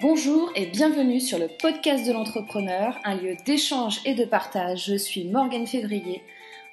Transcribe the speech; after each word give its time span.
Bonjour 0.00 0.52
et 0.54 0.66
bienvenue 0.66 1.18
sur 1.18 1.40
le 1.40 1.48
podcast 1.48 2.06
de 2.06 2.12
l'entrepreneur, 2.12 2.96
un 3.02 3.16
lieu 3.16 3.34
d'échange 3.44 4.00
et 4.04 4.14
de 4.14 4.24
partage. 4.24 4.84
Je 4.86 4.94
suis 4.94 5.24
Morgane 5.24 5.66
Février, 5.66 6.22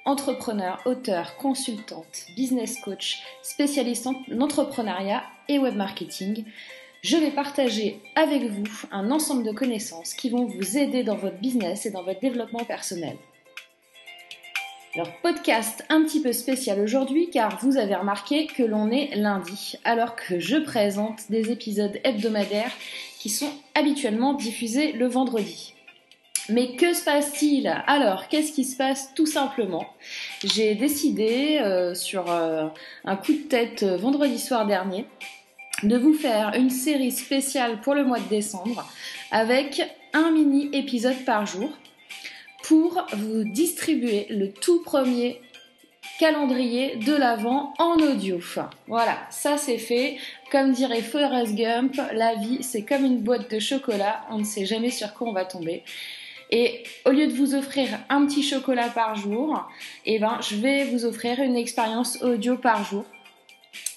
entrepreneur, 0.04 0.80
auteur, 0.84 1.36
consultante, 1.36 2.26
business 2.36 2.78
coach, 2.78 3.24
spécialiste 3.42 4.06
en 4.06 4.14
entrepreneuriat 4.40 5.24
et 5.48 5.58
web 5.58 5.74
marketing. 5.74 6.44
Je 7.02 7.16
vais 7.16 7.32
partager 7.32 8.00
avec 8.14 8.44
vous 8.44 8.62
un 8.92 9.10
ensemble 9.10 9.42
de 9.42 9.50
connaissances 9.50 10.14
qui 10.14 10.30
vont 10.30 10.44
vous 10.44 10.78
aider 10.78 11.02
dans 11.02 11.16
votre 11.16 11.38
business 11.38 11.84
et 11.84 11.90
dans 11.90 12.04
votre 12.04 12.20
développement 12.20 12.62
personnel. 12.64 13.16
Alors 14.96 15.12
podcast 15.20 15.84
un 15.90 16.04
petit 16.04 16.22
peu 16.22 16.32
spécial 16.32 16.80
aujourd'hui 16.80 17.28
car 17.28 17.58
vous 17.58 17.76
avez 17.76 17.94
remarqué 17.94 18.46
que 18.46 18.62
l'on 18.62 18.90
est 18.90 19.14
lundi 19.14 19.74
alors 19.84 20.16
que 20.16 20.38
je 20.40 20.56
présente 20.56 21.28
des 21.28 21.50
épisodes 21.50 22.00
hebdomadaires 22.02 22.72
sont 23.30 23.50
habituellement 23.74 24.34
diffusés 24.34 24.92
le 24.92 25.06
vendredi. 25.06 25.74
Mais 26.48 26.76
que 26.76 26.92
se 26.92 27.04
passe-t-il? 27.04 27.66
Alors, 27.86 28.28
qu'est-ce 28.28 28.52
qui 28.52 28.64
se 28.64 28.76
passe? 28.76 29.12
Tout 29.14 29.26
simplement, 29.26 29.86
j'ai 30.44 30.74
décidé 30.76 31.58
euh, 31.60 31.94
sur 31.94 32.30
euh, 32.30 32.68
un 33.04 33.16
coup 33.16 33.32
de 33.32 33.48
tête 33.48 33.82
euh, 33.82 33.96
vendredi 33.96 34.38
soir 34.38 34.66
dernier 34.66 35.06
de 35.82 35.96
vous 35.98 36.14
faire 36.14 36.52
une 36.54 36.70
série 36.70 37.10
spéciale 37.10 37.80
pour 37.80 37.94
le 37.94 38.04
mois 38.04 38.20
de 38.20 38.28
décembre 38.28 38.88
avec 39.30 39.82
un 40.14 40.30
mini 40.30 40.70
épisode 40.72 41.24
par 41.26 41.44
jour 41.46 41.68
pour 42.62 43.06
vous 43.12 43.44
distribuer 43.44 44.26
le 44.30 44.52
tout 44.52 44.82
premier 44.82 45.40
calendrier 46.18 46.96
de 46.96 47.14
l'avant 47.14 47.74
en 47.78 47.96
audio. 47.96 48.38
Voilà, 48.86 49.18
ça 49.30 49.56
c'est 49.56 49.78
fait. 49.78 50.18
Comme 50.50 50.72
dirait 50.72 51.02
Forrest 51.02 51.54
Gump, 51.54 51.94
la 52.12 52.34
vie 52.34 52.62
c'est 52.62 52.82
comme 52.82 53.04
une 53.04 53.20
boîte 53.20 53.50
de 53.50 53.58
chocolat, 53.58 54.22
on 54.30 54.38
ne 54.38 54.44
sait 54.44 54.66
jamais 54.66 54.90
sur 54.90 55.12
quoi 55.14 55.28
on 55.28 55.32
va 55.32 55.44
tomber. 55.44 55.82
Et 56.50 56.84
au 57.04 57.10
lieu 57.10 57.26
de 57.26 57.32
vous 57.32 57.54
offrir 57.54 57.88
un 58.08 58.24
petit 58.26 58.42
chocolat 58.42 58.88
par 58.88 59.16
jour, 59.16 59.68
eh 60.04 60.18
ben, 60.18 60.38
je 60.48 60.56
vais 60.56 60.84
vous 60.84 61.04
offrir 61.04 61.40
une 61.40 61.56
expérience 61.56 62.22
audio 62.22 62.56
par 62.56 62.84
jour. 62.84 63.04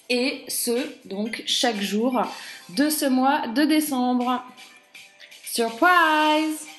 Et 0.08 0.42
ce, 0.48 0.72
donc, 1.04 1.44
chaque 1.46 1.80
jour 1.80 2.20
de 2.70 2.90
ce 2.90 3.06
mois 3.06 3.46
de 3.46 3.64
décembre. 3.64 4.42
Surprise! 5.44 6.69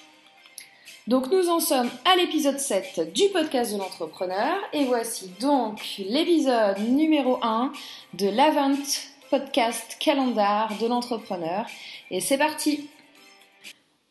Donc 1.07 1.31
nous 1.31 1.49
en 1.49 1.59
sommes 1.59 1.89
à 2.05 2.15
l'épisode 2.15 2.59
7 2.59 3.11
du 3.11 3.23
podcast 3.33 3.73
de 3.73 3.79
l'entrepreneur. 3.79 4.55
Et 4.71 4.85
voici 4.85 5.31
donc 5.39 5.81
l'épisode 5.97 6.77
numéro 6.77 7.39
1 7.41 7.71
de 8.13 8.29
l'Avent 8.29 8.77
podcast 9.31 9.97
calendar 9.99 10.77
de 10.79 10.85
l'entrepreneur. 10.85 11.65
Et 12.11 12.19
c'est 12.19 12.37
parti. 12.37 12.87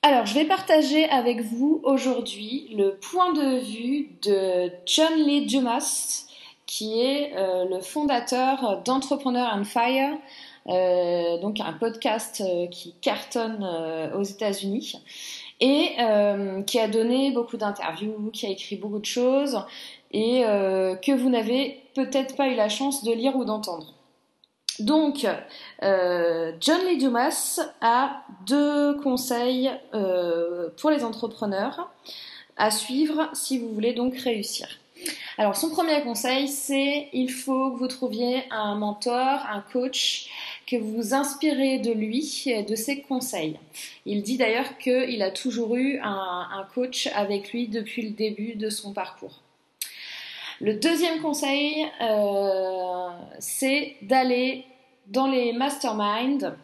Alors, 0.03 0.27
je 0.27 0.35
vais 0.35 0.47
partager 0.47 1.09
avec 1.11 1.43
vous 1.43 1.81
aujourd'hui 1.85 2.75
le 2.77 2.97
point 2.97 3.35
de 3.35 3.61
vue 3.61 4.09
de 4.23 4.73
John 4.87 5.15
Lee 5.15 5.47
Dumas, 5.47 6.25
qui 6.67 7.01
est 7.01 7.37
euh, 7.37 7.67
le 7.67 7.81
fondateur 7.81 8.83
d'Entrepreneur 8.85 9.55
and 9.55 9.65
Fire, 9.65 10.17
euh, 10.67 11.39
donc 11.39 11.61
un 11.61 11.73
podcast 11.75 12.43
euh, 12.45 12.67
qui 12.67 12.95
cartonne 13.01 13.63
aux 14.17 14.25
États-Unis 14.25 14.97
et 15.61 15.91
euh, 16.01 16.63
qui 16.63 16.79
a 16.79 16.89
donné 16.89 17.31
beaucoup 17.31 17.57
d'interviews, 17.57 18.31
qui 18.33 18.47
a 18.47 18.49
écrit 18.49 18.77
beaucoup 18.77 18.99
de 18.99 19.05
choses 19.05 19.63
et 20.11 20.45
euh, 20.45 20.97
que 20.97 21.13
vous 21.13 21.29
n'avez 21.29 21.83
peut-être 21.95 22.37
pas 22.37 22.49
eu 22.49 22.55
la 22.55 22.69
chance 22.69 23.05
de 23.05 23.13
lire 23.13 23.37
ou 23.37 23.45
d'entendre. 23.45 23.95
Donc, 24.79 25.27
euh, 25.83 26.53
John 26.61 26.81
Lee 26.87 26.97
Dumas 26.97 27.61
a 27.83 28.23
deux 28.47 28.95
conseils 29.01 29.71
pour 30.79 30.91
les 30.91 31.05
entrepreneurs 31.05 31.91
à 32.57 32.71
suivre 32.71 33.29
si 33.35 33.59
vous 33.59 33.69
voulez 33.69 33.93
donc 33.93 34.17
réussir. 34.17 34.69
Alors, 35.39 35.57
son 35.57 35.71
premier 35.71 36.03
conseil, 36.03 36.49
c'est 36.49 37.09
il 37.13 37.31
faut 37.31 37.71
que 37.71 37.79
vous 37.79 37.89
trouviez 37.89 38.45
un 38.51 38.75
mentor, 38.75 39.41
un 39.51 39.63
coach 39.73 40.29
que 40.71 40.77
vous 40.77 41.15
inspirez 41.15 41.79
de 41.79 41.93
lui 41.93 42.21
de 42.47 42.75
ses 42.77 43.01
conseils. 43.01 43.59
Il 44.07 44.23
dit 44.23 44.37
d'ailleurs 44.37 44.79
qu'il 44.79 45.21
a 45.23 45.31
toujours 45.33 45.75
eu 45.75 45.99
un, 46.03 46.67
coach 46.75 47.09
avec 47.15 47.53
lui 47.53 47.67
depuis 47.67 48.03
le 48.03 48.11
début 48.11 48.55
de 48.55 48.71
son 48.71 48.93
parcours. 48.93 49.43
Le 50.61 50.75
deuxième 50.75 51.21
conseil, 51.21 51.87
euh, 52.03 53.09
c'est 53.39 53.97
d'aller 54.03 54.65
dans 55.09 55.27
les 55.27 55.53
masterminds 55.53 56.55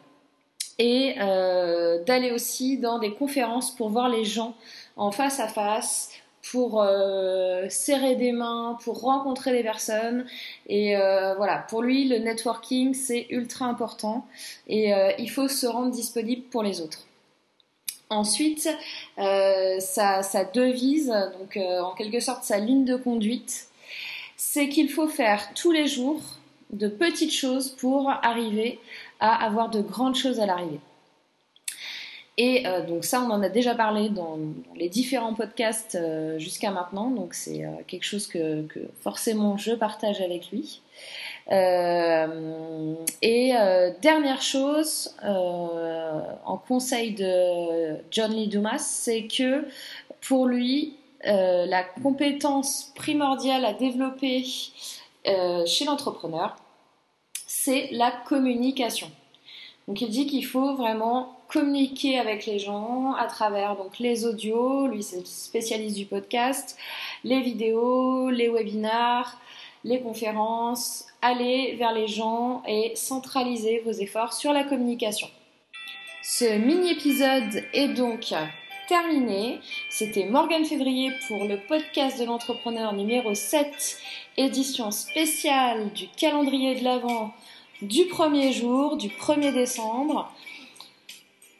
et 0.79 1.15
euh, 1.19 2.03
d'aller 2.05 2.31
aussi 2.31 2.77
dans 2.77 2.99
des 2.99 3.13
conférences 3.13 3.75
pour 3.75 3.89
voir 3.89 4.07
les 4.07 4.23
gens 4.23 4.55
en 4.95 5.11
face 5.11 5.39
à 5.39 5.47
face, 5.47 6.11
pour 6.51 6.81
euh, 6.81 7.67
serrer 7.69 8.15
des 8.15 8.31
mains, 8.31 8.77
pour 8.83 9.01
rencontrer 9.01 9.51
des 9.51 9.63
personnes. 9.63 10.25
Et 10.67 10.95
euh, 10.97 11.35
voilà, 11.35 11.65
pour 11.69 11.81
lui, 11.81 12.07
le 12.07 12.17
networking, 12.19 12.93
c'est 12.93 13.27
ultra 13.29 13.65
important 13.65 14.25
et 14.67 14.93
euh, 14.93 15.11
il 15.19 15.29
faut 15.29 15.47
se 15.47 15.67
rendre 15.67 15.91
disponible 15.91 16.43
pour 16.43 16.63
les 16.63 16.81
autres. 16.81 17.05
Ensuite, 18.09 18.69
sa, 19.17 20.23
sa, 20.23 20.45
devise, 20.45 21.13
donc 21.39 21.57
en 21.57 21.93
quelque 21.93 22.21
sorte 22.21 22.45
sa 22.45 22.57
ligne 22.57 22.85
de 22.85 22.95
conduite, 22.95 23.67
c'est 24.37 24.69
qu'il 24.69 24.89
faut 24.89 25.09
faire 25.09 25.53
tous 25.55 25.73
les 25.73 25.87
jours 25.87 26.21
de 26.69 26.87
petites 26.87 27.33
choses 27.33 27.69
pour 27.69 28.09
arriver 28.09 28.79
à 29.19 29.45
avoir 29.45 29.69
de 29.69 29.81
grandes 29.81 30.15
choses 30.15 30.39
à 30.39 30.45
l'arrivée. 30.45 30.79
Et 32.37 32.67
euh, 32.67 32.85
donc 32.85 33.03
ça, 33.03 33.21
on 33.21 33.31
en 33.31 33.41
a 33.41 33.49
déjà 33.49 33.73
parlé 33.73 34.09
dans, 34.09 34.37
les 34.75 34.89
différents 34.89 35.33
podcasts 35.33 35.95
euh, 35.95 36.37
jusqu'à 36.37 36.69
maintenant, 36.69 37.09
donc 37.09 37.33
c'est 37.33 37.65
euh, 37.65 37.69
quelque 37.87 38.03
chose 38.03 38.27
que, 38.27 38.67
forcément 39.01 39.57
je 39.57 39.73
partage 39.73 40.21
avec 40.21 40.51
lui. 40.51 40.81
et 43.21 43.53
dernière 44.01 44.41
chose, 44.41 45.15
en 45.23 46.57
conseil 46.67 47.13
de 47.13 47.97
John 48.11 48.31
Lee 48.31 48.47
Dumas, 48.47 48.79
c'est 48.79 49.27
que 49.27 49.65
pour 50.27 50.45
lui, 50.45 50.97
la 51.23 51.83
compétence 52.03 52.91
primordiale 52.95 53.65
à 53.65 53.73
développer 53.73 54.43
chez 54.43 55.85
l'entrepreneur, 55.85 56.57
c'est 57.47 57.87
la 57.91 58.11
communication. 58.11 59.09
Donc 59.87 60.01
il 60.01 60.09
dit 60.09 60.27
qu'il 60.27 60.45
faut 60.45 60.75
vraiment 60.75 61.37
communiquer 61.47 62.19
avec 62.19 62.45
les 62.45 62.59
gens 62.59 63.13
à 63.13 63.25
travers 63.25 63.77
les 63.99 64.25
audios, 64.25 64.87
lui 64.87 65.01
c'est 65.01 65.25
spécialiste 65.25 65.95
du 65.95 66.05
podcast, 66.05 66.77
les 67.23 67.39
vidéos, 67.39 68.29
les 68.29 68.49
webinars, 68.49 69.39
les 69.85 70.01
conférences, 70.01 71.05
aller 71.21 71.75
vers 71.79 71.93
les 71.93 72.07
gens 72.07 72.63
et 72.67 72.91
centraliser 72.95 73.81
vos 73.85 73.91
efforts 73.91 74.33
sur 74.33 74.51
la 74.51 74.65
communication. 74.65 75.29
Ce 76.21 76.57
mini-épisode 76.57 77.63
est 77.73 77.87
donc 77.87 78.33
terminé. 78.89 79.61
C'était 79.89 80.25
Morgane 80.25 80.65
Février 80.65 81.11
pour 81.27 81.45
le 81.45 81.57
podcast 81.65 82.19
de 82.19 82.25
l'entrepreneur 82.25 82.91
numéro 82.91 83.33
7, 83.33 83.97
édition 84.35 84.91
spéciale 84.91 85.93
du 85.93 86.09
calendrier 86.09 86.75
de 86.75 86.83
l'Avent 86.83 87.33
du 87.81 88.05
premier 88.05 88.51
jour, 88.51 88.97
du 88.97 89.07
1er 89.09 89.53
décembre 89.53 90.31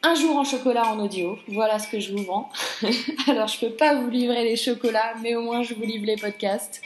un 0.02 0.14
jour 0.14 0.36
en 0.36 0.44
chocolat 0.44 0.86
en 0.92 1.00
audio. 1.00 1.38
Voilà 1.48 1.78
ce 1.78 1.88
que 1.88 1.98
je 1.98 2.12
vous 2.12 2.22
vends. 2.22 2.48
Alors, 3.28 3.48
je 3.48 3.58
peux 3.58 3.72
pas 3.72 3.94
vous 3.94 4.08
livrer 4.08 4.44
les 4.44 4.56
chocolats, 4.56 5.14
mais 5.22 5.34
au 5.34 5.42
moins 5.42 5.62
je 5.62 5.74
vous 5.74 5.82
livre 5.82 6.06
les 6.06 6.16
podcasts. 6.16 6.80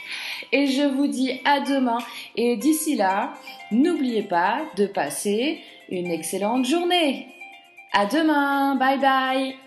Et 0.51 0.67
je 0.67 0.83
vous 0.83 1.07
dis 1.07 1.39
à 1.45 1.59
demain. 1.59 1.99
Et 2.35 2.57
d'ici 2.57 2.95
là, 2.95 3.33
n'oubliez 3.71 4.23
pas 4.23 4.61
de 4.77 4.87
passer 4.87 5.59
une 5.89 6.09
excellente 6.09 6.65
journée. 6.65 7.27
À 7.91 8.05
demain. 8.05 8.75
Bye 8.75 8.99
bye. 8.99 9.62